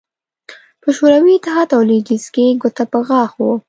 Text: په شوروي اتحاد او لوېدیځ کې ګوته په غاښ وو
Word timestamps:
په 0.81 0.89
شوروي 0.97 1.33
اتحاد 1.37 1.69
او 1.75 1.81
لوېدیځ 1.89 2.25
کې 2.33 2.45
ګوته 2.61 2.83
په 2.91 2.97
غاښ 3.07 3.31
وو 3.37 3.51